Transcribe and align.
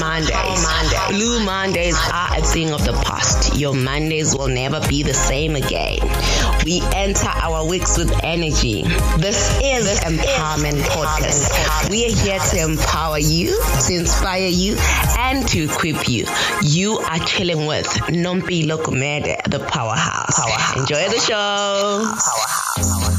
Welcome 0.00 0.26
to 0.26 0.32
Welcome 0.32 0.32
Power 0.32 0.58
to 0.58 0.64
Mondays. 0.64 0.64
Power 0.64 0.82
Mondays. 0.82 1.16
Blue 1.16 1.44
Mondays 1.44 1.98
are 2.12 2.38
a 2.38 2.42
thing 2.42 2.72
of 2.72 2.84
the 2.84 2.92
past. 2.92 3.56
Your 3.58 3.74
Mondays 3.74 4.34
will 4.36 4.48
never 4.48 4.80
be 4.88 5.02
the 5.02 5.14
same 5.14 5.56
again. 5.56 5.98
We 6.64 6.80
enter 6.94 7.28
our 7.28 7.66
weeks 7.66 7.96
with 7.98 8.12
energy. 8.24 8.82
This 9.18 9.60
is 9.62 9.84
this 9.84 10.00
Empowerment 10.00 10.74
is 10.74 10.86
Podcast. 10.88 11.50
Empowerment. 11.50 11.90
We 11.90 12.06
are 12.06 12.16
here 12.16 12.38
to 12.38 12.72
empower 12.72 13.18
you, 13.18 13.60
to 13.86 13.94
inspire 13.94 14.48
you, 14.48 14.76
and 15.18 15.46
to 15.48 15.64
equip 15.64 16.08
you. 16.08 16.26
You 16.62 16.98
are 16.98 17.18
chilling 17.20 17.66
with 17.66 17.86
Nompilo 18.08 18.78
Gumede, 18.82 19.42
the 19.48 19.60
powerhouse. 19.60 20.40
powerhouse. 20.40 20.76
Enjoy 20.76 21.08
the 21.08 21.20
show. 21.20 22.02
Powerhouse. 22.04 23.13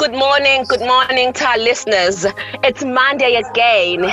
Good 0.00 0.14
morning, 0.14 0.64
good 0.66 0.80
morning 0.80 1.34
to 1.34 1.44
our 1.44 1.58
listeners. 1.58 2.24
It's 2.64 2.82
Monday 2.82 3.34
again. 3.34 4.06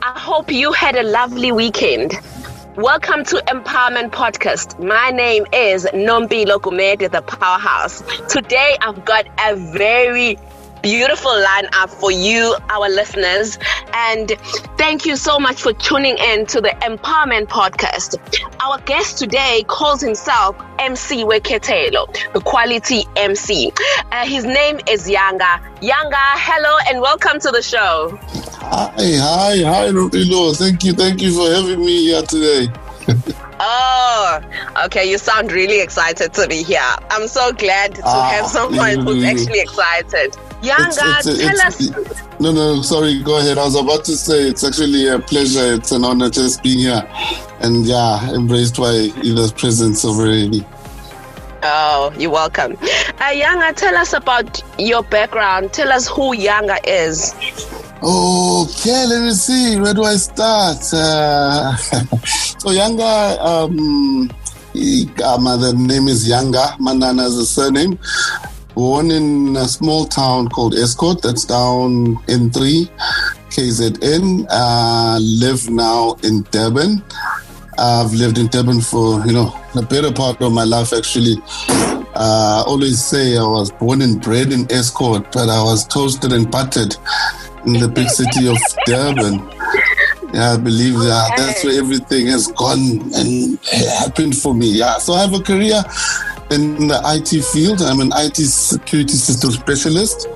I 0.00 0.18
hope 0.18 0.50
you 0.50 0.72
had 0.72 0.96
a 0.96 1.02
lovely 1.02 1.52
weekend. 1.52 2.14
Welcome 2.76 3.24
to 3.24 3.36
Empowerment 3.48 4.12
Podcast. 4.12 4.82
My 4.82 5.10
name 5.10 5.44
is 5.52 5.84
Nompilo 5.92 6.58
Gumede, 6.58 7.10
the 7.10 7.20
powerhouse. 7.20 8.02
Today 8.30 8.78
I've 8.80 9.04
got 9.04 9.26
a 9.46 9.54
very 9.56 10.38
beautiful 10.84 11.30
lineup 11.30 11.88
for 11.88 12.10
you, 12.10 12.54
our 12.68 12.90
listeners. 12.90 13.58
And 13.94 14.30
thank 14.76 15.06
you 15.06 15.16
so 15.16 15.38
much 15.38 15.62
for 15.62 15.72
tuning 15.72 16.18
in 16.18 16.44
to 16.48 16.60
the 16.60 16.76
Empowerment 16.82 17.46
Podcast. 17.46 18.18
Our 18.60 18.78
guest 18.82 19.16
today 19.16 19.64
calls 19.66 20.02
himself 20.02 20.54
MC 20.78 21.24
Wekhethelo, 21.24 22.06
the 22.34 22.40
quality 22.42 23.06
MC. 23.16 23.72
Uh, 24.12 24.26
his 24.26 24.44
name 24.44 24.78
is 24.86 25.08
Yanga. 25.08 25.58
Yanga, 25.80 26.34
hello 26.36 26.76
and 26.90 27.00
welcome 27.00 27.40
to 27.40 27.50
the 27.50 27.62
show. 27.62 28.18
Hi, 28.20 28.92
hi, 28.98 29.56
hi, 29.62 29.88
Rupilo. 29.88 30.54
Thank 30.54 30.84
you, 30.84 30.92
thank 30.92 31.22
you 31.22 31.32
for 31.32 31.50
having 31.50 31.80
me 31.80 32.02
here 32.02 32.22
today. 32.22 32.68
Oh, 33.60 34.40
okay. 34.84 35.08
You 35.08 35.16
sound 35.16 35.52
really 35.52 35.80
excited 35.80 36.34
to 36.34 36.48
be 36.48 36.62
here. 36.62 36.80
I'm 37.10 37.28
so 37.28 37.52
glad 37.52 37.94
to 37.94 38.02
ah, 38.04 38.28
have 38.30 38.46
someone 38.46 38.98
who's 39.00 39.24
actually 39.24 39.60
excited. 39.60 40.36
Yanga, 40.64 41.18
it's, 41.18 41.26
it's, 41.26 41.38
tell 41.40 41.66
it's, 41.66 42.20
us. 42.20 42.40
No, 42.40 42.52
no, 42.52 42.82
sorry. 42.82 43.22
Go 43.22 43.38
ahead. 43.38 43.58
I 43.58 43.64
was 43.64 43.76
about 43.76 44.04
to 44.06 44.16
say 44.16 44.48
it's 44.48 44.64
actually 44.64 45.08
a 45.08 45.18
pleasure. 45.18 45.74
It's 45.74 45.92
an 45.92 46.04
honor 46.04 46.30
just 46.30 46.62
being 46.62 46.78
here, 46.80 47.06
and 47.60 47.84
yeah, 47.84 48.34
embraced 48.34 48.76
by 48.76 48.92
the 48.92 49.52
presence 49.56 50.04
already. 50.04 50.64
Oh, 51.62 52.12
you're 52.18 52.30
welcome. 52.30 52.72
Uh, 52.72 53.32
Yanga, 53.32 53.74
tell 53.74 53.96
us 53.96 54.12
about 54.12 54.62
your 54.78 55.02
background. 55.02 55.72
Tell 55.72 55.90
us 55.92 56.06
who 56.06 56.36
Yanga 56.36 56.78
is. 56.86 57.32
Okay, 58.02 59.06
let 59.06 59.22
me 59.22 59.30
see. 59.32 59.80
Where 59.80 59.94
do 59.94 60.04
I 60.04 60.16
start? 60.16 60.76
Uh, 60.92 61.74
so 61.76 62.68
Yanga, 62.68 63.38
um, 63.40 64.28
uh, 64.30 65.56
the 65.56 65.72
name 65.74 66.08
is 66.08 66.28
Yanga. 66.28 66.78
Manana 66.78 67.22
is 67.24 67.36
the 67.36 67.46
surname. 67.46 67.98
Born 68.74 69.10
in 69.10 69.56
a 69.56 69.68
small 69.68 70.04
town 70.06 70.48
called 70.48 70.74
Estcourt, 70.74 71.22
that's 71.22 71.44
down 71.44 72.18
in 72.28 72.50
3 72.50 72.90
KZN. 73.50 74.46
Uh, 74.50 75.18
live 75.20 75.70
now 75.70 76.16
in 76.24 76.42
Durban. 76.50 77.02
I've 77.78 78.12
lived 78.12 78.38
in 78.38 78.48
Durban 78.48 78.80
for, 78.80 79.24
you 79.26 79.32
know, 79.32 79.54
the 79.74 79.82
better 79.82 80.12
part 80.12 80.40
of 80.42 80.52
my 80.52 80.64
life 80.64 80.92
actually. 80.92 81.36
Uh, 82.16 82.62
I 82.62 82.64
always 82.66 83.02
say 83.02 83.36
I 83.36 83.42
was 83.42 83.70
born 83.70 84.02
and 84.02 84.20
bred 84.20 84.52
in 84.52 84.66
Estcourt, 84.66 85.32
but 85.32 85.48
I 85.48 85.62
was 85.62 85.86
toasted 85.86 86.32
and 86.32 86.50
buttered 86.50 86.96
in 87.66 87.74
the 87.74 87.88
big 87.88 88.08
city 88.08 88.48
of 88.48 88.56
Durban. 88.86 89.38
Yeah, 90.32 90.54
I 90.54 90.56
believe 90.56 90.94
that 90.94 91.34
that's 91.36 91.64
where 91.64 91.78
everything 91.78 92.26
has 92.26 92.48
gone 92.48 93.00
and 93.14 93.58
happened 94.00 94.36
for 94.36 94.52
me. 94.52 94.66
Yeah, 94.66 94.98
so 94.98 95.12
I 95.12 95.20
have 95.20 95.32
a 95.32 95.40
career 95.40 95.80
in 96.50 96.88
the 96.88 97.00
IT 97.04 97.44
field. 97.44 97.82
I'm 97.82 98.00
an 98.00 98.12
IT 98.14 98.36
security 98.36 99.14
system 99.14 99.50
specialist. 99.50 100.28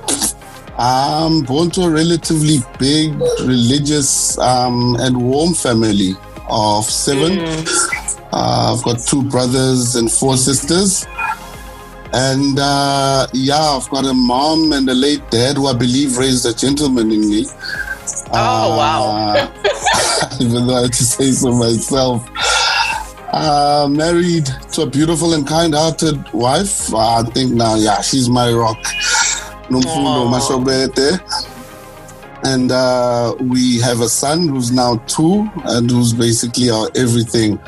I'm 0.77 1.41
born 1.41 1.69
to 1.71 1.81
a 1.81 1.89
relatively 1.89 2.59
big, 2.79 3.13
religious, 3.41 4.37
um, 4.37 4.95
and 4.99 5.21
warm 5.21 5.53
family 5.53 6.13
of 6.49 6.85
seven. 6.85 7.39
Mm. 7.39 8.29
Uh, 8.31 8.75
I've 8.75 8.83
got 8.83 8.99
two 8.99 9.23
brothers 9.23 9.95
and 9.95 10.11
four 10.11 10.37
sisters. 10.37 11.05
And 12.13 12.57
uh, 12.59 13.27
yeah, 13.33 13.59
I've 13.59 13.89
got 13.89 14.05
a 14.05 14.13
mom 14.13 14.71
and 14.71 14.89
a 14.89 14.95
late 14.95 15.29
dad 15.29 15.57
who 15.57 15.67
I 15.67 15.73
believe 15.73 16.17
raised 16.17 16.45
a 16.45 16.53
gentleman 16.53 17.11
in 17.11 17.29
me. 17.29 17.45
Oh, 18.31 18.73
uh, 18.73 18.77
wow. 18.77 19.53
even 20.41 20.65
though 20.65 20.77
I 20.77 20.81
had 20.83 20.93
to 20.93 21.03
say 21.03 21.31
so 21.31 21.51
myself. 21.53 22.27
Uh, 23.31 23.87
married 23.91 24.49
a 24.79 24.85
beautiful 24.85 25.33
and 25.33 25.45
kind-hearted 25.45 26.31
wife. 26.33 26.93
I 26.93 27.23
think 27.23 27.53
now, 27.53 27.75
yeah, 27.75 28.01
she's 28.01 28.29
my 28.29 28.51
rock. 28.51 28.77
And 32.43 32.71
uh, 32.71 33.35
we 33.39 33.79
have 33.81 33.99
a 33.99 34.09
son 34.09 34.47
who's 34.47 34.71
now 34.71 34.95
two 35.07 35.47
and 35.65 35.91
who's 35.91 36.13
basically 36.13 36.69
our 36.69 36.89
everything. 36.95 37.59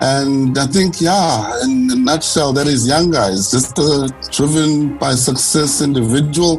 And 0.00 0.58
I 0.58 0.66
think, 0.66 1.00
yeah, 1.00 1.50
in 1.64 1.88
a 1.90 1.96
nutshell, 1.96 2.52
that 2.52 2.66
is 2.66 2.86
young 2.86 3.10
guys, 3.10 3.50
just 3.50 3.78
a 3.78 4.14
driven 4.30 4.98
by 4.98 5.14
success 5.14 5.80
individual 5.80 6.58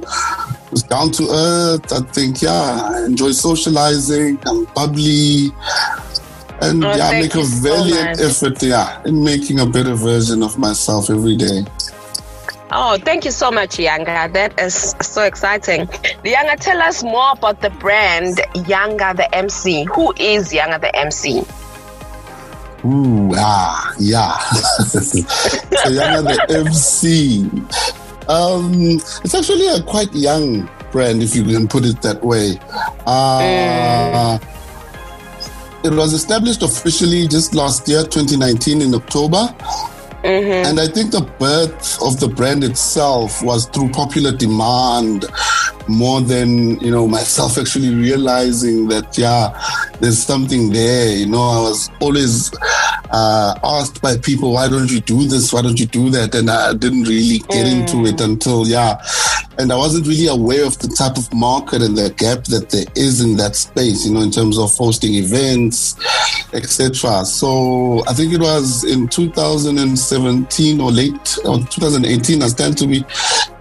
who's 0.69 0.81
down 0.81 1.12
to 1.12 1.28
earth. 1.29 1.94
I 1.94 2.00
think, 2.12 2.41
yeah, 2.41 2.90
I 2.91 3.06
enjoy 3.06 3.31
socializing. 3.31 4.40
I'm 4.47 4.66
bubbly 4.74 5.51
and 6.61 6.83
oh, 6.83 6.95
yeah, 6.95 7.11
make 7.11 7.35
a 7.35 7.43
valiant 7.43 8.17
so 8.17 8.25
effort, 8.27 8.63
yeah, 8.63 9.01
in 9.05 9.23
making 9.23 9.59
a 9.59 9.66
better 9.66 9.95
version 9.95 10.43
of 10.43 10.57
myself 10.57 11.09
every 11.09 11.35
day. 11.35 11.66
Oh, 12.71 12.97
thank 12.97 13.25
you 13.25 13.31
so 13.31 13.51
much, 13.51 13.77
Yanga. 13.77 14.31
That 14.33 14.59
is 14.59 14.95
so 15.01 15.23
exciting. 15.23 15.85
Yanga, 16.23 16.59
tell 16.59 16.81
us 16.81 17.03
more 17.03 17.31
about 17.33 17.61
the 17.61 17.69
brand 17.69 18.38
Yanga 18.53 19.15
the 19.15 19.33
MC. 19.35 19.85
Who 19.94 20.13
is 20.17 20.51
Yanga 20.51 20.81
the 20.81 20.95
MC? 20.95 21.44
Ooh, 22.85 23.31
ah, 23.35 23.94
yeah. 23.99 24.38
so 24.89 25.19
Yanga 25.89 26.23
the 26.23 26.63
MC. 26.65 27.49
Um, 28.27 28.99
it's 29.23 29.35
actually 29.35 29.67
a 29.67 29.83
quite 29.83 30.13
young 30.13 30.68
brand, 30.91 31.21
if 31.21 31.35
you 31.35 31.44
can 31.44 31.68
put 31.68 31.85
it 31.85 32.01
that 32.01 32.24
way. 32.24 32.59
Uh, 33.06 34.39
mm 34.39 34.55
it 35.85 35.93
was 35.93 36.13
established 36.13 36.63
officially 36.63 37.27
just 37.27 37.53
last 37.53 37.87
year, 37.87 38.01
2019, 38.03 38.81
in 38.81 38.95
October. 38.95 39.55
Mm-hmm. 40.25 40.65
And 40.67 40.79
I 40.79 40.87
think 40.87 41.11
the 41.11 41.21
birth 41.37 42.01
of 42.01 42.19
the 42.19 42.27
brand 42.27 42.63
itself 42.63 43.43
was 43.43 43.67
through 43.67 43.89
popular 43.89 44.31
demand 44.35 45.25
more 45.87 46.19
than, 46.21 46.79
you 46.79 46.89
know, 46.89 47.07
myself 47.07 47.57
actually 47.59 47.93
realizing 47.93 48.87
that, 48.87 49.15
yeah, 49.17 49.55
there's 49.99 50.17
something 50.17 50.71
there. 50.71 51.15
You 51.15 51.27
know, 51.27 51.43
I 51.43 51.61
was 51.61 51.91
always 52.01 52.51
uh, 53.11 53.59
asked 53.63 54.01
by 54.01 54.17
people, 54.17 54.53
why 54.53 54.67
don't 54.67 54.91
you 54.91 54.99
do 54.99 55.25
this? 55.25 55.53
Why 55.53 55.61
don't 55.61 55.79
you 55.79 55.85
do 55.85 56.09
that? 56.09 56.33
And 56.33 56.49
I 56.49 56.73
didn't 56.73 57.03
really 57.03 57.39
get 57.39 57.67
mm. 57.67 57.81
into 57.81 58.07
it 58.07 58.19
until, 58.19 58.65
yeah. 58.67 58.99
And 59.57 59.72
I 59.72 59.75
wasn't 59.75 60.07
really 60.07 60.28
aware 60.28 60.66
of 60.66 60.78
the 60.80 60.88
type 60.88 61.18
of 61.18 61.34
market 61.34 61.81
and 61.81 61.98
the 61.98 62.10
gap 62.10 62.44
that 62.46 62.69
there 62.69 62.86
is 62.96 63.22
in 63.22 63.38
that 63.38 63.56
space, 63.56 64.06
you 64.06 64.13
know, 64.13 64.22
in 64.22 64.31
terms 64.31 64.57
of 64.57 64.75
hosting 64.75 65.13
events, 65.13 65.96
etc. 66.54 67.25
So 67.25 68.04
I 68.07 68.13
think 68.13 68.34
it 68.34 68.42
was 68.42 68.84
in 68.84 69.07
2017 69.07 70.81
or 70.81 70.92
late 70.92 71.38
or 71.46 71.60
2018, 71.60 72.42
I 72.42 72.48
stand 72.48 72.78
to 72.80 72.88
be 72.88 73.06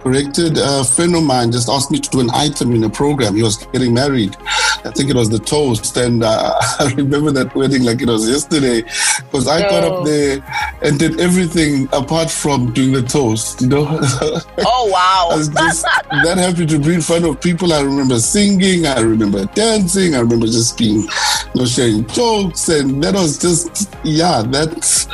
corrected. 0.05 0.57
A 0.57 0.83
friend 0.83 1.15
of 1.15 1.23
mine 1.23 1.51
just 1.51 1.67
asked 1.67 1.89
me 1.89 1.99
to 1.99 2.09
do 2.09 2.19
an 2.19 2.29
item 2.31 2.75
in 2.75 2.83
a 2.83 2.89
program. 2.89 3.35
He 3.35 3.41
was 3.41 3.57
getting 3.73 3.93
married. 3.93 4.37
I 4.85 4.91
think 4.91 5.09
it 5.09 5.15
was 5.15 5.29
the 5.29 5.39
toast, 5.39 5.97
and 5.97 6.23
uh, 6.23 6.53
I 6.79 6.93
remember 6.95 7.31
that 7.31 7.55
wedding 7.55 7.83
like 7.83 8.01
it 8.01 8.07
was 8.07 8.29
yesterday, 8.29 8.83
because 9.25 9.47
I 9.47 9.61
got 9.61 9.83
up 9.83 10.05
there 10.05 10.45
and 10.85 10.99
did 10.99 11.19
everything 11.19 11.89
apart 11.91 12.29
from 12.29 12.71
doing 12.71 12.93
the 12.93 13.01
toast. 13.01 13.61
You 13.61 13.67
know. 13.67 13.85
Oh 14.67 14.89
wow! 14.91 15.29
I 15.31 15.37
was 15.37 15.49
just 15.49 15.83
that 15.83 16.37
happy 16.37 16.65
to 16.65 16.79
be 16.79 16.95
in 16.95 17.01
front 17.01 17.25
of 17.25 17.41
people. 17.41 17.73
I 17.73 17.81
remember 17.81 18.19
singing. 18.19 18.85
I 18.85 18.99
remember 18.99 19.45
dancing. 19.45 20.15
I 20.15 20.19
remember 20.19 20.47
just 20.47 20.77
being, 20.77 21.01
you 21.01 21.07
know, 21.55 21.65
sharing 21.65 22.05
jokes, 22.07 22.69
and 22.69 23.03
that 23.03 23.13
was 23.13 23.37
just 23.37 23.93
yeah. 24.03 24.43
That's 24.45 25.07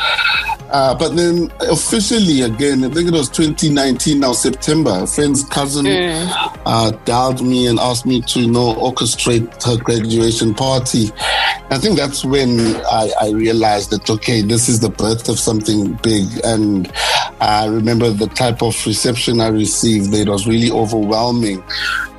uh, 0.71 0.95
but 0.95 1.15
then 1.15 1.51
officially 1.61 2.41
again, 2.41 2.83
I 2.83 2.89
think 2.89 3.09
it 3.09 3.13
was 3.13 3.29
2019 3.29 4.19
now 4.19 4.31
September. 4.31 5.01
A 5.03 5.07
friend's 5.07 5.43
cousin 5.43 5.85
mm. 5.85 6.59
uh, 6.65 6.91
dialed 7.05 7.45
me 7.45 7.67
and 7.67 7.79
asked 7.79 8.05
me 8.05 8.21
to 8.21 8.41
you 8.41 8.51
know 8.51 8.73
orchestrate 8.75 9.63
her 9.63 9.77
graduation 9.81 10.53
party. 10.53 11.11
I 11.69 11.77
think 11.77 11.97
that's 11.97 12.23
when 12.23 12.59
I, 12.85 13.11
I 13.21 13.29
realized 13.31 13.91
that 13.91 14.09
okay, 14.09 14.41
this 14.41 14.69
is 14.69 14.79
the 14.79 14.89
birth 14.89 15.29
of 15.29 15.39
something 15.39 15.93
big. 16.03 16.27
And 16.43 16.91
I 17.41 17.65
remember 17.65 18.09
the 18.09 18.27
type 18.27 18.61
of 18.61 18.75
reception 18.85 19.41
I 19.41 19.47
received. 19.47 20.13
It 20.13 20.29
was 20.29 20.47
really 20.47 20.71
overwhelming. 20.71 21.63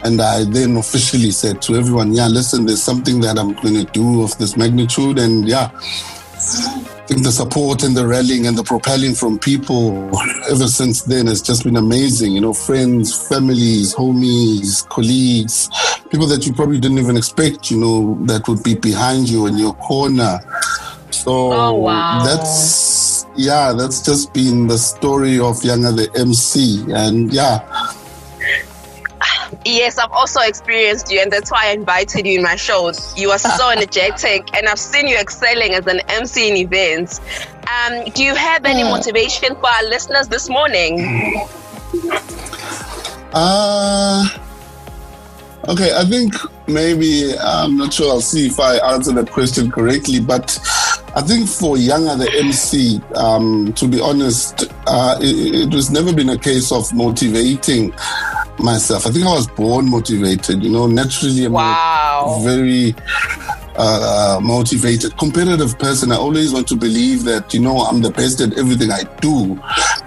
And 0.04 0.20
I 0.20 0.44
then 0.44 0.76
officially 0.76 1.30
said 1.30 1.62
to 1.62 1.76
everyone, 1.76 2.12
yeah, 2.12 2.26
listen, 2.26 2.66
there's 2.66 2.82
something 2.82 3.20
that 3.20 3.38
I'm 3.38 3.52
going 3.54 3.74
to 3.74 3.84
do 3.92 4.22
of 4.22 4.36
this 4.38 4.56
magnitude. 4.56 5.18
And 5.18 5.48
yeah, 5.48 5.70
think 7.12 7.24
the 7.24 7.32
support 7.32 7.82
and 7.82 7.94
the 7.94 8.06
rallying 8.06 8.46
and 8.46 8.56
the 8.56 8.62
propelling 8.62 9.14
from 9.14 9.38
people 9.38 10.08
ever 10.50 10.66
since 10.66 11.02
then 11.02 11.26
has 11.26 11.42
just 11.42 11.62
been 11.62 11.76
amazing. 11.76 12.32
You 12.32 12.40
know, 12.40 12.54
friends, 12.54 13.28
families, 13.28 13.94
homies, 13.94 14.88
colleagues, 14.88 15.68
people 16.10 16.26
that 16.28 16.46
you 16.46 16.54
probably 16.54 16.80
didn't 16.80 16.98
even 16.98 17.18
expect, 17.18 17.70
you 17.70 17.78
know, 17.78 18.18
that 18.24 18.48
would 18.48 18.62
be 18.62 18.74
behind 18.74 19.28
you 19.28 19.46
in 19.46 19.58
your 19.58 19.74
corner. 19.74 20.40
So 21.10 21.52
oh, 21.52 21.74
wow. 21.74 22.24
that's, 22.24 23.26
yeah, 23.36 23.74
that's 23.74 24.00
just 24.00 24.32
been 24.32 24.66
the 24.66 24.78
story 24.78 25.38
of 25.38 25.56
Yanga 25.56 25.94
the 25.94 26.08
MC. 26.18 26.84
And 26.94 27.30
yeah, 27.30 27.60
Yes, 29.64 29.98
I've 29.98 30.12
also 30.12 30.40
experienced 30.40 31.10
you, 31.12 31.20
and 31.20 31.30
that's 31.30 31.50
why 31.50 31.68
I 31.68 31.70
invited 31.72 32.26
you 32.26 32.38
in 32.38 32.42
my 32.42 32.56
shows. 32.56 33.16
You 33.16 33.30
are 33.30 33.38
so 33.38 33.70
energetic, 33.76 34.54
and 34.56 34.68
I've 34.68 34.78
seen 34.78 35.06
you 35.08 35.16
excelling 35.16 35.74
as 35.74 35.86
an 35.86 36.00
MC 36.08 36.50
in 36.50 36.56
events. 36.56 37.20
Um, 37.68 38.04
do 38.10 38.24
you 38.24 38.34
have 38.34 38.64
any 38.64 38.82
motivation 38.82 39.54
for 39.56 39.68
our 39.68 39.84
listeners 39.84 40.28
this 40.28 40.48
morning? 40.48 41.46
Uh, 43.32 44.26
okay, 45.68 45.94
I 45.96 46.04
think 46.04 46.34
maybe, 46.66 47.32
I'm 47.38 47.76
not 47.76 47.92
sure, 47.92 48.10
I'll 48.10 48.20
see 48.20 48.46
if 48.48 48.58
I 48.58 48.76
answer 48.92 49.12
that 49.12 49.30
question 49.30 49.70
correctly, 49.70 50.20
but 50.20 50.58
I 51.14 51.20
think 51.22 51.48
for 51.48 51.76
Yanga 51.76 52.18
the 52.18 52.30
MC, 52.38 53.00
um, 53.14 53.72
to 53.74 53.86
be 53.86 54.00
honest, 54.00 54.64
uh, 54.86 55.18
it, 55.20 55.68
it 55.68 55.74
was 55.74 55.90
never 55.90 56.12
been 56.12 56.30
a 56.30 56.38
case 56.38 56.72
of 56.72 56.92
motivating 56.92 57.92
myself. 58.58 59.06
I 59.06 59.10
think 59.10 59.26
I 59.26 59.32
was 59.32 59.46
born 59.46 59.90
motivated. 59.90 60.62
You 60.62 60.70
know, 60.70 60.86
naturally, 60.86 61.44
I'm 61.44 61.52
wow. 61.52 62.40
very 62.44 62.94
uh, 63.76 64.38
motivated, 64.42 65.16
competitive 65.16 65.78
person. 65.78 66.12
I 66.12 66.16
always 66.16 66.52
want 66.52 66.68
to 66.68 66.76
believe 66.76 67.24
that 67.24 67.54
you 67.54 67.60
know 67.60 67.78
I'm 67.78 68.02
the 68.02 68.10
best 68.10 68.40
at 68.40 68.56
everything 68.58 68.90
I 68.90 69.04
do. 69.20 69.56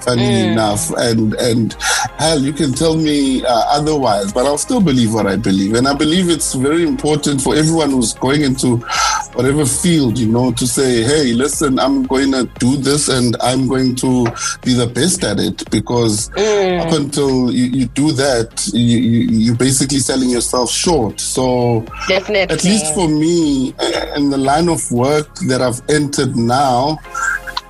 Funny 0.01 0.23
mm. 0.23 0.51
enough, 0.51 0.91
and 0.97 1.33
and 1.35 1.73
hell, 2.17 2.39
you 2.39 2.53
can 2.53 2.73
tell 2.73 2.95
me 2.95 3.43
uh, 3.43 3.63
otherwise, 3.69 4.31
but 4.31 4.45
I'll 4.45 4.57
still 4.57 4.81
believe 4.81 5.13
what 5.13 5.25
I 5.25 5.35
believe, 5.35 5.73
and 5.73 5.87
I 5.87 5.93
believe 5.93 6.29
it's 6.29 6.53
very 6.53 6.83
important 6.83 7.41
for 7.41 7.55
everyone 7.55 7.91
who's 7.91 8.13
going 8.13 8.41
into 8.41 8.85
whatever 9.35 9.65
field, 9.65 10.17
you 10.17 10.27
know, 10.27 10.51
to 10.53 10.65
say, 10.65 11.03
hey, 11.03 11.33
listen, 11.33 11.77
I'm 11.79 12.03
going 12.03 12.31
to 12.31 12.45
do 12.59 12.77
this, 12.77 13.09
and 13.09 13.35
I'm 13.41 13.67
going 13.67 13.95
to 13.97 14.25
be 14.63 14.73
the 14.73 14.89
best 14.93 15.23
at 15.23 15.39
it, 15.39 15.69
because 15.69 16.29
mm. 16.29 16.79
up 16.79 16.93
until 16.93 17.51
you, 17.51 17.65
you 17.65 17.85
do 17.87 18.11
that, 18.13 18.69
you, 18.73 18.97
you 18.97 19.19
you're 19.45 19.55
basically 19.55 19.99
selling 19.99 20.29
yourself 20.29 20.71
short. 20.71 21.19
So 21.19 21.85
definitely, 22.07 22.55
at 22.55 22.63
least 22.63 22.93
for 22.93 23.07
me 23.07 23.73
in 24.15 24.29
the 24.29 24.37
line 24.37 24.69
of 24.69 24.89
work 24.91 25.35
that 25.47 25.61
I've 25.61 25.81
entered 25.89 26.35
now, 26.35 26.99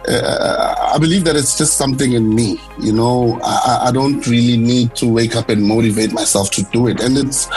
uh, 0.08 0.92
I 0.94 0.98
believe 1.00 1.24
that 1.26 1.36
it's 1.36 1.58
just 1.58 1.78
something 1.78 2.14
in 2.14 2.34
me. 2.34 2.60
You 2.80 2.94
know, 2.94 3.40
I, 3.44 3.88
I, 3.88 3.92
don't 3.92 4.26
really 4.28 4.58
need 4.58 4.96
to 4.98 5.08
wake 5.08 5.36
up 5.36 5.50
and 5.50 5.64
motivate 5.64 6.12
myself 6.12 6.52
to 6.52 6.64
do 6.72 6.88
it. 6.88 7.02
And 7.02 7.18
it's 7.18 7.48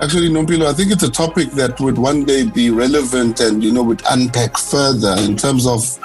actually, 0.00 0.28
Nompilo, 0.28 0.66
I 0.66 0.72
think 0.72 0.90
it's 0.90 1.02
a 1.02 1.10
topic 1.10 1.50
that 1.52 1.78
would 1.80 1.98
one 1.98 2.24
day 2.24 2.44
be 2.44 2.70
relevant 2.70 3.40
and, 3.40 3.62
you 3.62 3.72
know, 3.72 3.82
would 3.82 4.02
unpack 4.10 4.58
further 4.58 5.14
in 5.18 5.36
terms 5.36 5.66
of 5.66 5.98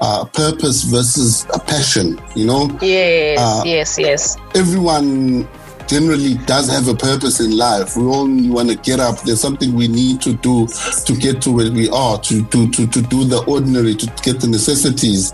uh, 0.00 0.24
purpose 0.24 0.84
versus 0.84 1.46
a 1.54 1.58
passion, 1.58 2.20
you 2.34 2.46
know? 2.46 2.70
Yes, 2.80 3.38
uh, 3.38 3.62
yes, 3.64 3.98
yes. 3.98 4.36
Everyone 4.54 5.48
generally 5.90 6.34
does 6.46 6.68
have 6.70 6.86
a 6.86 6.94
purpose 6.94 7.40
in 7.40 7.56
life. 7.56 7.96
We 7.96 8.04
all 8.04 8.28
want 8.48 8.70
to 8.70 8.76
get 8.76 9.00
up. 9.00 9.20
There's 9.22 9.40
something 9.40 9.74
we 9.74 9.88
need 9.88 10.22
to 10.22 10.34
do 10.34 10.68
to 10.68 11.16
get 11.16 11.42
to 11.42 11.50
where 11.50 11.72
we 11.72 11.88
are, 11.90 12.16
to, 12.18 12.44
to, 12.44 12.70
to, 12.70 12.86
to 12.86 13.02
do 13.02 13.24
the 13.24 13.42
ordinary, 13.48 13.96
to 13.96 14.06
get 14.22 14.40
the 14.40 14.46
necessities. 14.46 15.32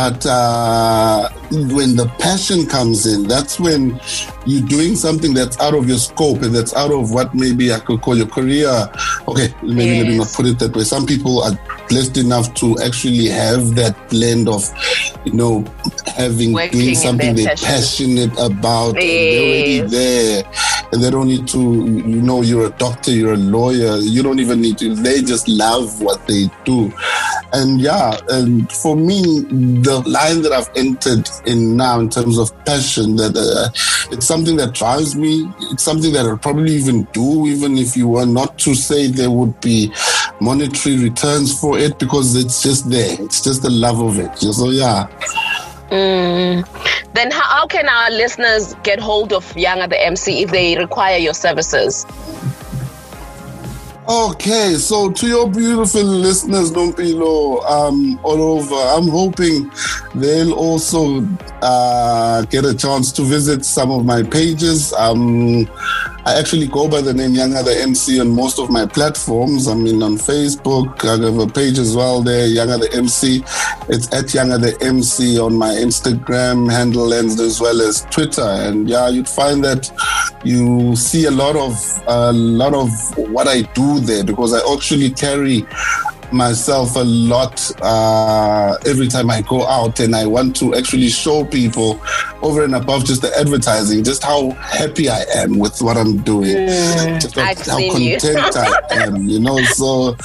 But 0.00 0.24
uh, 0.24 1.28
when 1.50 1.94
the 1.94 2.10
passion 2.18 2.64
comes 2.64 3.04
in, 3.04 3.28
that's 3.28 3.60
when 3.60 4.00
you're 4.46 4.66
doing 4.66 4.96
something 4.96 5.34
that's 5.34 5.60
out 5.60 5.74
of 5.74 5.90
your 5.90 5.98
scope 5.98 6.40
and 6.40 6.54
that's 6.54 6.74
out 6.74 6.90
of 6.90 7.10
what 7.12 7.34
maybe 7.34 7.70
I 7.70 7.80
could 7.80 8.00
call 8.00 8.16
your 8.16 8.26
career. 8.26 8.70
Okay, 9.28 9.52
maybe 9.62 9.84
yes. 9.84 9.98
let 9.98 10.08
me 10.08 10.16
not 10.16 10.32
put 10.32 10.46
it 10.46 10.58
that 10.60 10.74
way. 10.74 10.84
Some 10.84 11.04
people 11.04 11.42
are 11.42 11.52
blessed 11.90 12.16
enough 12.16 12.54
to 12.54 12.78
actually 12.82 13.28
have 13.28 13.74
that 13.74 13.94
blend 14.08 14.48
of, 14.48 14.64
you 15.26 15.34
know, 15.34 15.66
having 16.16 16.54
Working 16.54 16.80
doing 16.80 16.94
something 16.94 17.34
they're 17.34 17.54
passionate 17.56 18.32
about. 18.38 18.94
Yes. 18.94 19.04
they're 19.04 19.42
already 19.42 19.80
there, 19.82 20.44
and 20.92 21.02
they 21.02 21.10
don't 21.10 21.26
need 21.26 21.46
to. 21.48 21.60
You 21.60 22.22
know, 22.22 22.40
you're 22.40 22.68
a 22.68 22.70
doctor, 22.70 23.10
you're 23.10 23.34
a 23.34 23.36
lawyer. 23.36 23.98
You 23.98 24.22
don't 24.22 24.40
even 24.40 24.62
need 24.62 24.78
to. 24.78 24.94
They 24.94 25.20
just 25.20 25.46
love 25.46 26.00
what 26.00 26.26
they 26.26 26.48
do, 26.64 26.90
and 27.52 27.80
yeah. 27.80 28.18
And 28.28 28.70
for 28.70 28.96
me, 28.96 29.22
the 29.22 30.02
line 30.06 30.42
that 30.42 30.52
I've 30.52 30.70
entered 30.76 31.28
in 31.46 31.76
now 31.76 32.00
in 32.00 32.08
terms 32.08 32.38
of 32.38 32.52
passion, 32.64 33.16
that 33.16 33.36
uh, 33.36 33.70
it's 34.12 34.26
something 34.26 34.56
that 34.56 34.74
drives 34.74 35.16
me. 35.16 35.50
It's 35.72 35.82
something 35.82 36.12
that 36.12 36.26
I'll 36.26 36.38
probably 36.38 36.72
even 36.72 37.04
do, 37.12 37.46
even 37.46 37.78
if 37.78 37.96
you 37.96 38.08
were 38.08 38.26
not 38.26 38.58
to 38.60 38.74
say 38.74 39.08
there 39.08 39.30
would 39.30 39.60
be 39.60 39.92
monetary 40.40 40.98
returns 40.98 41.58
for 41.58 41.78
it, 41.78 41.98
because 41.98 42.36
it's 42.36 42.62
just 42.62 42.90
there. 42.90 43.16
It's 43.20 43.42
just 43.42 43.62
the 43.62 43.70
love 43.70 44.00
of 44.00 44.18
it. 44.18 44.38
So 44.38 44.70
yeah. 44.70 45.08
Mm. 45.90 46.64
Then 47.14 47.30
how, 47.32 47.42
how 47.42 47.66
can 47.66 47.88
our 47.88 48.10
listeners 48.10 48.74
get 48.84 49.00
hold 49.00 49.32
of 49.32 49.44
Yanga 49.54 49.88
the 49.88 50.00
MC 50.00 50.42
if 50.42 50.50
they 50.50 50.76
require 50.78 51.18
your 51.18 51.34
services? 51.34 52.06
Okay, 54.10 54.74
so 54.74 55.08
to 55.08 55.28
your 55.28 55.48
beautiful 55.48 56.02
listeners, 56.02 56.72
Nompilo, 56.72 57.64
um, 57.64 58.18
all 58.24 58.42
over, 58.42 58.74
I'm 58.74 59.06
hoping 59.06 59.70
they'll 60.16 60.52
also 60.52 61.24
uh, 61.62 62.42
get 62.46 62.64
a 62.64 62.76
chance 62.76 63.12
to 63.12 63.22
visit 63.22 63.64
some 63.64 63.92
of 63.92 64.04
my 64.04 64.24
pages. 64.24 64.92
Um, 64.94 65.68
I 66.26 66.38
actually 66.38 66.66
go 66.66 66.88
by 66.88 67.00
the 67.00 67.14
name 67.14 67.32
Yanga 67.32 67.64
the 67.64 67.80
MC 67.80 68.20
on 68.20 68.28
most 68.28 68.58
of 68.58 68.68
my 68.68 68.84
platforms. 68.84 69.68
I 69.68 69.74
mean, 69.74 70.02
on 70.02 70.16
Facebook, 70.16 71.04
I 71.04 71.24
have 71.24 71.38
a 71.38 71.46
page 71.46 71.78
as 71.78 71.96
well 71.96 72.20
there, 72.20 72.46
Yanga 72.46 72.78
the 72.78 72.92
MC. 72.94 73.42
It's 73.88 74.06
at 74.08 74.26
Yanga 74.26 74.60
the 74.60 74.76
MC 74.84 75.38
on 75.38 75.54
my 75.54 75.70
Instagram 75.70 76.70
handle 76.70 77.12
and 77.12 77.30
as 77.40 77.60
well 77.60 77.80
as 77.80 78.02
Twitter. 78.10 78.42
And 78.42 78.88
yeah, 78.88 79.08
you'd 79.08 79.28
find 79.28 79.64
that 79.64 79.90
you 80.44 80.94
see 80.94 81.24
a 81.24 81.30
lot 81.30 81.56
of 81.56 82.02
a 82.06 82.32
lot 82.32 82.74
of 82.74 82.90
what 83.30 83.48
I 83.48 83.62
do 83.62 83.99
there 84.00 84.24
because 84.24 84.52
I 84.52 84.60
actually 84.72 85.10
carry 85.10 85.66
myself 86.32 86.96
a 86.96 87.00
lot 87.00 87.70
uh, 87.82 88.76
every 88.86 89.08
time 89.08 89.30
I 89.30 89.42
go 89.42 89.66
out, 89.66 90.00
and 90.00 90.14
I 90.14 90.26
want 90.26 90.56
to 90.56 90.74
actually 90.74 91.08
show 91.08 91.44
people 91.44 92.00
over 92.42 92.64
and 92.64 92.74
above 92.74 93.04
just 93.04 93.22
the 93.22 93.36
advertising, 93.36 94.04
just 94.04 94.22
how 94.22 94.50
happy 94.50 95.08
I 95.08 95.24
am 95.34 95.58
with 95.58 95.80
what 95.82 95.96
I'm 95.96 96.18
doing, 96.18 96.56
mm, 96.56 97.20
how 97.66 97.78
content 97.78 98.56
I 98.56 98.80
am, 99.04 99.28
you 99.28 99.40
know. 99.40 99.58
So 99.74 100.16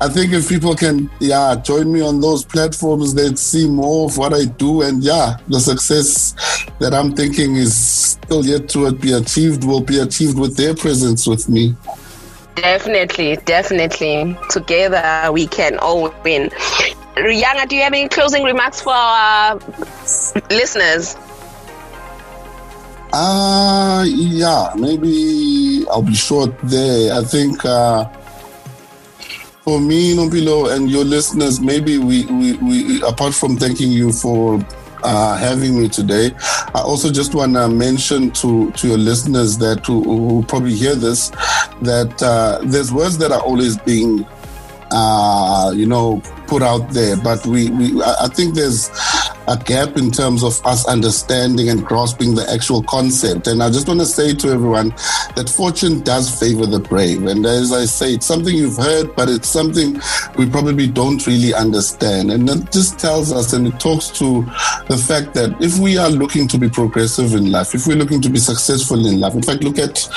I 0.00 0.08
think 0.08 0.32
if 0.32 0.48
people 0.48 0.74
can, 0.74 1.10
yeah, 1.20 1.54
join 1.56 1.92
me 1.92 2.00
on 2.00 2.20
those 2.20 2.44
platforms, 2.44 3.14
they'd 3.14 3.38
see 3.38 3.68
more 3.68 4.06
of 4.06 4.18
what 4.18 4.32
I 4.34 4.44
do, 4.44 4.82
and 4.82 5.02
yeah, 5.02 5.38
the 5.48 5.60
success 5.60 6.34
that 6.80 6.94
I'm 6.94 7.14
thinking 7.14 7.56
is 7.56 7.74
still 7.74 8.44
yet 8.44 8.68
to 8.70 8.92
be 8.92 9.12
achieved 9.12 9.64
will 9.64 9.80
be 9.80 10.00
achieved 10.00 10.38
with 10.38 10.56
their 10.56 10.74
presence 10.74 11.26
with 11.26 11.48
me. 11.48 11.74
Definitely, 12.54 13.36
definitely. 13.44 14.36
Together 14.50 15.30
we 15.32 15.46
can 15.46 15.78
all 15.78 16.14
win. 16.22 16.50
Yanga, 17.16 17.68
do 17.68 17.76
you 17.76 17.82
have 17.82 17.92
any 17.92 18.08
closing 18.08 18.44
remarks 18.44 18.80
for 18.80 18.92
our 18.92 19.58
listeners? 20.50 21.16
Uh, 23.12 24.04
yeah, 24.08 24.72
maybe 24.76 25.84
I'll 25.88 26.02
be 26.02 26.14
short 26.14 26.58
there. 26.64 27.14
I 27.14 27.22
think 27.22 27.64
uh, 27.64 28.06
for 29.62 29.80
me, 29.80 30.16
Nompilo, 30.16 30.74
and 30.74 30.90
your 30.90 31.04
listeners, 31.04 31.60
maybe 31.60 31.98
we, 31.98 32.24
we, 32.26 32.54
we 32.54 33.02
apart 33.02 33.34
from 33.34 33.56
thanking 33.56 33.92
you 33.92 34.12
for 34.12 34.60
uh, 35.04 35.36
having 35.36 35.80
me 35.80 35.88
today. 35.88 36.32
I 36.74 36.80
also 36.80 37.12
just 37.12 37.34
want 37.34 37.54
to 37.54 37.68
mention 37.68 38.30
to, 38.32 38.72
to 38.72 38.88
your 38.88 38.98
listeners 38.98 39.58
that 39.58 39.86
who, 39.86 40.02
who 40.02 40.44
probably 40.44 40.74
hear 40.74 40.94
this 40.94 41.30
that 41.82 42.22
uh, 42.22 42.60
there's 42.64 42.92
words 42.92 43.18
that 43.18 43.32
are 43.32 43.40
always 43.40 43.76
being, 43.78 44.26
uh, 44.90 45.72
you 45.74 45.86
know, 45.86 46.20
put 46.46 46.62
out 46.62 46.90
there, 46.90 47.16
but 47.16 47.44
we, 47.46 47.70
we 47.70 48.02
I 48.02 48.28
think 48.28 48.54
there's 48.54 48.90
a 49.48 49.56
gap 49.56 49.96
in 49.96 50.10
terms 50.10 50.42
of 50.42 50.64
us 50.66 50.86
understanding 50.86 51.68
and 51.68 51.84
grasping 51.84 52.34
the 52.34 52.48
actual 52.50 52.82
concept. 52.82 53.46
And 53.46 53.62
I 53.62 53.70
just 53.70 53.88
want 53.88 54.00
to 54.00 54.06
say 54.06 54.34
to 54.34 54.48
everyone 54.48 54.90
that 55.36 55.48
fortune 55.48 56.00
does 56.02 56.38
favor 56.38 56.66
the 56.66 56.80
brave. 56.80 57.26
And 57.26 57.44
as 57.44 57.72
I 57.72 57.84
say, 57.84 58.14
it's 58.14 58.26
something 58.26 58.54
you've 58.54 58.76
heard, 58.76 59.14
but 59.14 59.28
it's 59.28 59.48
something 59.48 60.00
we 60.36 60.48
probably 60.48 60.86
don't 60.86 61.26
really 61.26 61.54
understand. 61.54 62.30
And 62.30 62.48
that 62.48 62.72
just 62.72 62.98
tells 62.98 63.32
us 63.32 63.52
and 63.52 63.66
it 63.66 63.78
talks 63.78 64.08
to 64.18 64.42
the 64.88 64.96
fact 64.96 65.34
that 65.34 65.56
if 65.60 65.78
we 65.78 65.98
are 65.98 66.10
looking 66.10 66.48
to 66.48 66.58
be 66.58 66.68
progressive 66.68 67.34
in 67.34 67.50
life, 67.50 67.74
if 67.74 67.86
we're 67.86 67.96
looking 67.96 68.20
to 68.22 68.30
be 68.30 68.38
successful 68.38 69.06
in 69.06 69.20
life, 69.20 69.34
in 69.34 69.42
fact, 69.42 69.62
look 69.62 69.78
at 69.78 70.08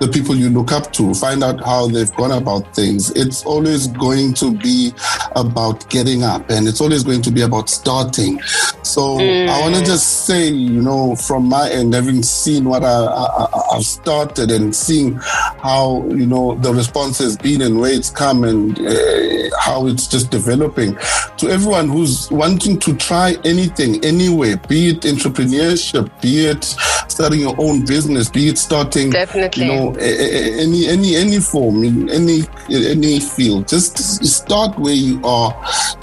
the 0.00 0.08
people 0.08 0.34
you 0.34 0.50
look 0.50 0.72
up 0.72 0.92
to, 0.92 1.14
find 1.14 1.44
out 1.44 1.60
how 1.60 1.86
they've 1.86 2.14
gone 2.16 2.32
about 2.32 2.74
things. 2.74 3.10
It's 3.10 3.44
always 3.44 3.86
going 3.86 4.34
to 4.34 4.52
be 4.56 4.92
about 5.36 5.88
getting 5.90 6.22
up 6.22 6.50
and 6.50 6.66
it's 6.66 6.80
always 6.80 7.04
going 7.04 7.22
to 7.22 7.30
be 7.30 7.42
about 7.42 7.68
starting. 7.68 8.40
So 8.82 9.18
mm. 9.18 9.48
I 9.48 9.60
want 9.60 9.74
to 9.76 9.84
just 9.84 10.26
say, 10.26 10.48
you 10.48 10.82
know, 10.82 11.14
from 11.16 11.48
my 11.48 11.70
end, 11.70 11.94
having 11.94 12.22
seen 12.22 12.64
what 12.64 12.82
I, 12.84 13.48
have 13.72 13.84
started 13.84 14.50
and 14.50 14.74
seeing 14.74 15.14
how, 15.16 16.04
you 16.08 16.26
know, 16.26 16.54
the 16.56 16.72
response 16.72 17.18
has 17.18 17.36
been 17.36 17.62
and 17.62 17.78
where 17.78 17.92
it's 17.92 18.10
come 18.10 18.44
and 18.44 18.78
uh, 18.78 19.56
how 19.58 19.86
it's 19.86 20.06
just 20.06 20.30
developing. 20.30 20.96
To 21.38 21.48
everyone 21.48 21.88
who's 21.88 22.30
wanting 22.30 22.78
to 22.80 22.96
try 22.96 23.36
anything, 23.44 24.04
anywhere, 24.04 24.56
be 24.68 24.90
it 24.90 25.00
entrepreneurship, 25.02 26.08
be 26.20 26.46
it 26.46 26.74
starting 27.12 27.40
your 27.40 27.54
own 27.58 27.84
business, 27.84 28.28
be 28.28 28.48
it 28.48 28.58
starting, 28.58 29.10
Definitely. 29.10 29.66
you 29.66 29.72
know, 29.72 29.94
any 29.94 30.88
any 30.88 31.16
any 31.16 31.38
form 31.38 31.84
in 31.84 32.08
any 32.10 32.42
any 32.70 33.20
field, 33.20 33.68
just 33.68 33.98
start 34.24 34.78
where 34.78 34.94
you 34.94 35.20
are, 35.24 35.54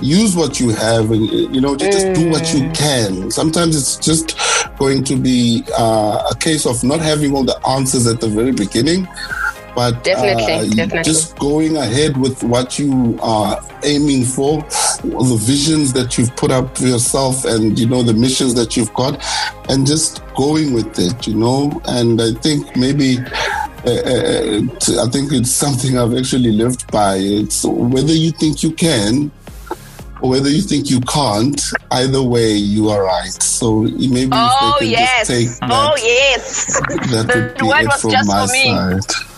use 0.01 0.35
what 0.35 0.59
you 0.59 0.69
have, 0.69 1.11
and 1.11 1.27
you 1.27 1.61
know, 1.61 1.75
just, 1.75 2.07
mm. 2.07 2.15
do 2.15 2.29
what 2.29 2.53
you 2.53 2.61
mm. 2.61 2.75
can. 2.75 3.31
Sometimes 3.31 3.75
it's 3.75 3.97
just 3.97 4.37
going 4.77 5.03
to 5.03 5.15
be 5.15 5.63
uh, 5.77 6.29
a 6.31 6.35
case 6.35 6.65
of 6.65 6.83
not 6.83 6.99
having 6.99 7.35
all 7.35 7.43
the 7.43 7.59
answers 7.67 8.07
at 8.07 8.21
the 8.21 8.29
very 8.29 8.51
beginning 8.51 9.07
but 9.75 10.03
definitely, 10.03 10.43
uh, 10.43 10.75
definitely. 10.75 11.03
just 11.03 11.37
going 11.37 11.77
ahead 11.77 12.17
with 12.17 12.43
what 12.43 12.77
you 12.77 13.17
are 13.21 13.61
aiming 13.83 14.25
for, 14.25 14.61
the 15.01 15.37
visions 15.41 15.93
that 15.93 16.17
you've 16.17 16.35
put 16.35 16.51
up 16.51 16.77
for 16.77 16.85
yourself, 16.85 17.45
and 17.45 17.77
you 17.77 17.87
know 17.87 18.03
the 18.03 18.13
missions 18.13 18.53
that 18.55 18.75
you've 18.77 18.93
got, 18.93 19.23
and 19.69 19.85
just 19.85 20.21
going 20.35 20.73
with 20.73 20.97
it, 20.99 21.27
you 21.27 21.35
know. 21.35 21.81
And 21.85 22.21
I 22.21 22.31
think 22.33 22.75
maybe. 22.75 23.17
Uh, 23.85 23.91
uh, 23.91 24.59
I 25.01 25.07
think 25.09 25.31
it's 25.31 25.51
something 25.51 25.97
I've 25.97 26.13
actually 26.13 26.51
lived 26.51 26.91
by. 26.91 27.15
It's 27.15 27.63
whether 27.63 28.11
you 28.11 28.31
think 28.31 28.61
you 28.61 28.73
can 28.73 29.31
or 30.21 30.31
whether 30.31 30.49
you 30.49 30.61
think 30.61 30.89
you 30.89 30.99
can't, 31.01 31.61
either 31.91 32.21
way, 32.21 32.51
you 32.51 32.89
are 32.89 33.03
right. 33.03 33.41
So 33.41 33.81
maybe 33.81 34.31
oh, 34.33 34.77
yes. 34.81 35.27
That, 35.27 35.69
oh 35.71 35.95
yes, 35.97 36.79
that 37.11 37.27
would 37.33 37.57
be 37.57 37.67
it 37.67 37.93
from 37.93 38.11
my 38.27 38.45
side. 38.45 39.28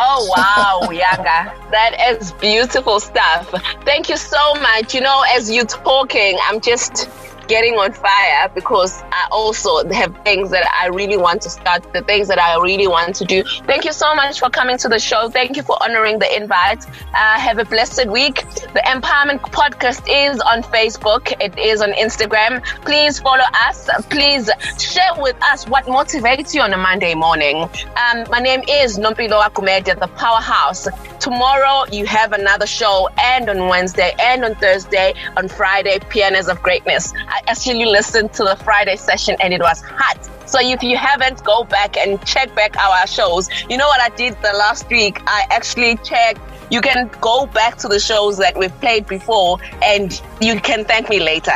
Oh 0.00 0.28
wow, 0.30 0.86
Yanga. 0.92 1.52
That 1.72 1.96
is 2.10 2.30
beautiful 2.32 3.00
stuff. 3.00 3.52
Thank 3.84 4.08
you 4.08 4.16
so 4.16 4.54
much. 4.54 4.94
You 4.94 5.00
know, 5.00 5.24
as 5.34 5.50
you're 5.50 5.64
talking, 5.64 6.38
I'm 6.46 6.60
just 6.60 7.08
getting 7.48 7.74
on 7.74 7.92
fire 7.92 8.50
because 8.54 9.02
I 9.10 9.26
also 9.32 9.88
have 9.88 10.16
things 10.24 10.50
that 10.50 10.64
I 10.80 10.88
really 10.88 11.16
want 11.16 11.42
to 11.42 11.50
start, 11.50 11.92
the 11.92 12.02
things 12.02 12.28
that 12.28 12.38
I 12.38 12.56
really 12.60 12.86
want 12.86 13.16
to 13.16 13.24
do. 13.24 13.42
Thank 13.66 13.84
you 13.84 13.92
so 13.92 14.14
much 14.14 14.38
for 14.38 14.50
coming 14.50 14.78
to 14.78 14.88
the 14.88 14.98
show. 14.98 15.28
Thank 15.28 15.56
you 15.56 15.62
for 15.62 15.76
honoring 15.82 16.18
the 16.18 16.36
invite. 16.36 16.86
Uh, 16.86 17.40
have 17.40 17.58
a 17.58 17.64
blessed 17.64 18.06
week. 18.06 18.44
The 18.74 18.82
Empowerment 18.86 19.40
Podcast 19.40 20.02
is 20.08 20.40
on 20.40 20.62
Facebook, 20.62 21.32
it 21.40 21.58
is 21.58 21.80
on 21.80 21.92
Instagram. 21.92 22.62
Please 22.84 23.18
follow 23.18 23.44
us. 23.66 23.88
Please 24.10 24.50
share 24.78 25.14
with 25.16 25.36
us 25.42 25.66
what 25.66 25.84
motivates 25.84 26.54
you 26.54 26.60
on 26.60 26.72
a 26.72 26.78
Monday 26.78 27.14
morning. 27.14 27.68
Um, 27.96 28.26
my 28.30 28.40
name 28.40 28.62
is 28.68 28.98
Nompilo 28.98 29.42
Gumede, 29.50 29.98
the 29.98 30.08
Powerhouse. 30.08 30.86
Tomorrow 31.20 31.86
you 31.90 32.06
have 32.06 32.32
another 32.32 32.66
show, 32.66 33.08
and 33.20 33.48
on 33.50 33.68
Wednesday, 33.68 34.14
and 34.20 34.44
on 34.44 34.54
Thursday, 34.54 35.14
on 35.36 35.48
Friday, 35.48 35.98
Pianos 36.08 36.48
of 36.48 36.62
Greatness. 36.62 37.12
I 37.28 37.42
actually 37.48 37.86
listened 37.86 38.32
to 38.34 38.44
the 38.44 38.56
Friday 38.56 38.96
session 38.96 39.36
and 39.40 39.52
it 39.52 39.60
was 39.60 39.80
hot. 39.82 40.28
So 40.48 40.58
if 40.60 40.82
you 40.82 40.96
haven't, 40.96 41.44
go 41.44 41.64
back 41.64 41.96
and 41.96 42.24
check 42.24 42.54
back 42.54 42.76
our 42.76 43.06
shows. 43.06 43.48
You 43.68 43.76
know 43.76 43.86
what 43.86 44.00
I 44.00 44.14
did 44.16 44.40
the 44.42 44.52
last 44.52 44.88
week? 44.88 45.20
I 45.26 45.46
actually 45.50 45.96
checked. 45.98 46.40
You 46.70 46.80
can 46.80 47.10
go 47.20 47.46
back 47.46 47.76
to 47.78 47.88
the 47.88 47.98
shows 47.98 48.38
that 48.38 48.56
we've 48.56 48.74
played 48.80 49.06
before 49.06 49.58
and 49.82 50.20
you 50.40 50.60
can 50.60 50.84
thank 50.84 51.08
me 51.10 51.20
later. 51.20 51.52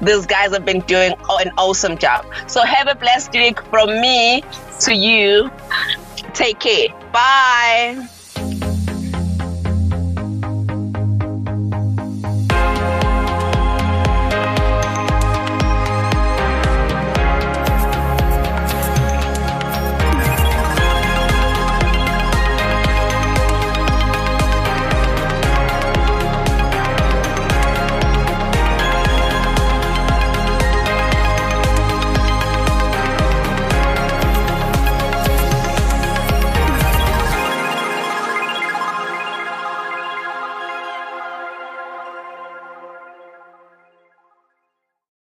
These 0.00 0.26
guys 0.26 0.52
have 0.52 0.64
been 0.64 0.80
doing 0.80 1.14
an 1.40 1.50
awesome 1.56 1.96
job. 1.96 2.26
So 2.46 2.62
have 2.62 2.86
a 2.86 2.94
blessed 2.94 3.32
week 3.32 3.60
from 3.62 4.00
me 4.00 4.44
to 4.80 4.94
you. 4.94 5.50
Take 6.34 6.60
care. 6.60 6.88
Bye. 7.12 8.06